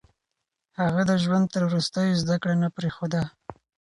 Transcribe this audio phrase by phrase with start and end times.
[0.79, 3.21] هغه د ژوند تر وروستيو زده کړه نه پرېښوده.